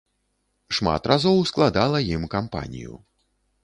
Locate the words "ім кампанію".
2.17-2.93